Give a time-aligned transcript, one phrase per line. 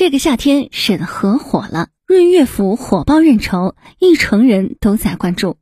[0.00, 5.58] 这个夏天审核火了，润岳府火爆认筹，一城人都在关注。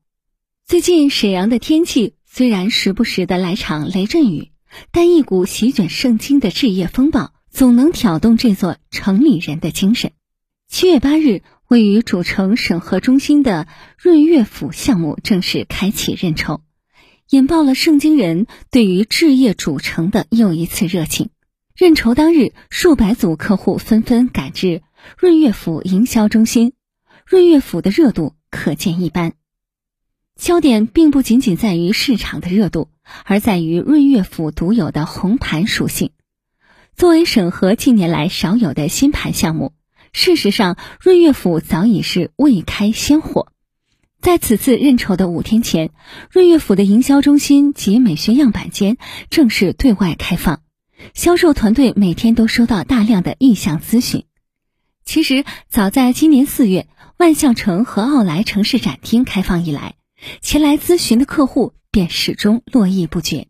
[0.65, 4.53] 最近沈阳的天气虽然时不时的来场雷阵雨，
[4.93, 10.13] 但一股席卷圣经的置业风暴总能挑动这座城里人的精神。
[10.69, 13.67] 七月八日，位于主城审核中心的
[13.97, 16.61] 润岳府项目正式开启认筹，
[17.31, 21.31] 引爆了圣经人对于置业主城的又一次热情。
[21.79, 24.83] 认筹当日，数百组客户纷纷赶至
[25.17, 26.73] 润岳府营销中心，
[27.25, 29.35] 润岳府的热度可见一斑。
[30.35, 32.89] 焦点并不仅仅在于市场的热度，
[33.25, 36.11] 而在于润岳府独有的红盘属性。
[36.97, 39.73] 作为审核近年来少有的新盘项目，
[40.13, 43.53] 事实上润岳府早已是未开先火。
[44.21, 45.93] 在此次认筹的五天前，
[46.33, 48.97] 润岳府的营销中心及美学样板间
[49.31, 50.61] 正式对外开放。
[51.15, 54.25] 销售团队每天都收到大量的意向咨询。
[55.05, 59.95] 其实，早在今年四月，万象城和奥莱城市展厅开放以来，
[60.43, 63.49] 前来咨询的客户便始终络绎不绝。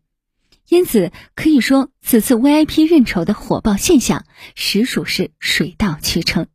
[0.69, 4.23] 因此，可以说此次 VIP 认筹的火爆现象
[4.55, 6.47] 实属是水到渠成。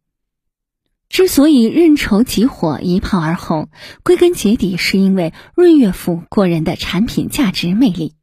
[1.10, 3.68] 之所以认筹即火、一炮而红，
[4.02, 8.14] 归根结底是因为润岳府过人的产品价值魅力。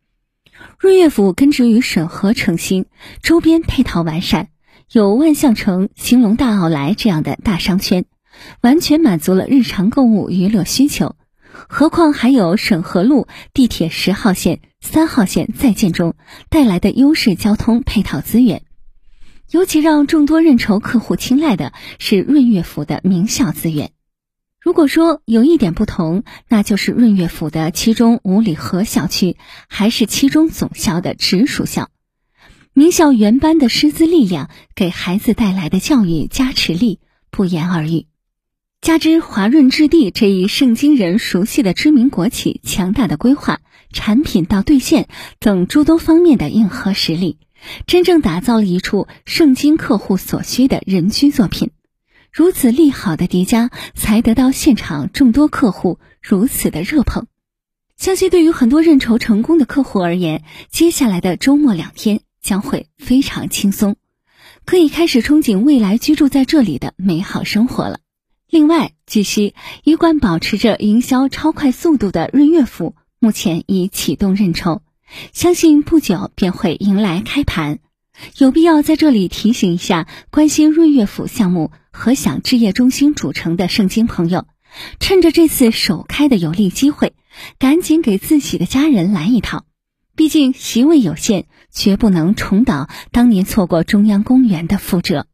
[0.77, 2.85] 润岳府根植于沈河城心，
[3.21, 4.49] 周边配套完善，
[4.91, 8.05] 有万象城、兴隆大奥莱这样的大商圈，
[8.61, 11.15] 完全满足了日常购物娱乐需求。
[11.53, 16.15] 何况还有沈河路地铁十号线、三号线在建中
[16.49, 18.63] 带来的优势交通配套资源。
[19.51, 23.91] 尤其让众多认筹客户青睐的是润岳府的名校资源。
[24.61, 29.35] 如果说有一点不同，那就是润岳府的七中五里河校区
[29.67, 31.89] 还是七中总校的直属校，
[32.71, 36.99] 名校原班的师资力量给孩子带来的教育加持力
[37.31, 38.05] 不言而喻。
[38.81, 45.07] 加之华润置地这一圣经人熟悉的知名国企强大的规划、产品到兑现
[45.39, 47.39] 等诸多方面的硬核实力，
[47.87, 51.71] 真正打造了一处圣经客户所需的人居作品。
[52.31, 57.27] 如此利好的叠加，才得到现场众多客户如此的热捧。
[57.97, 63.97] 相信对于很多认筹成功的客户而言，接下来的周末两天将会非常轻松，
[64.65, 67.99] 可以开始憧憬未来居住在这里的美好生活了。
[68.49, 69.53] 另外，据悉，
[69.83, 74.81] 一贯保持着营销超快速度的润月府，目前已启动认筹，
[75.33, 77.79] 相信不久便会迎来开盘。
[78.37, 84.45] 有必要在这里提醒一下关心润月府项目和享置业中心主城的圣经朋友，
[84.99, 87.13] 趁着这次首开的有利机会，
[87.59, 89.65] 赶紧给自己的家人来一套。
[90.15, 95.25] 毕竟席位有限，绝不能重蹈当年错过中央公园的覆辙。